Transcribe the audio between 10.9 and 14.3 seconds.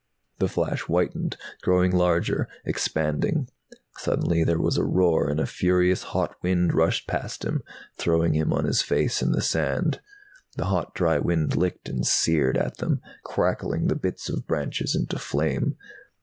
dry wind licked and seared at them, crackling the bits